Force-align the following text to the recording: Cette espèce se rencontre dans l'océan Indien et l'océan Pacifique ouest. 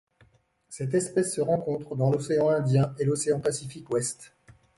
Cette 0.67 0.95
espèce 0.95 1.35
se 1.35 1.41
rencontre 1.41 1.95
dans 1.95 2.09
l'océan 2.09 2.49
Indien 2.49 2.95
et 2.97 3.05
l'océan 3.05 3.39
Pacifique 3.39 3.87
ouest. 3.93 4.33